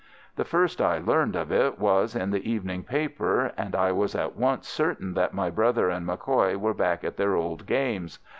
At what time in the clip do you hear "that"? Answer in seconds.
5.13-5.31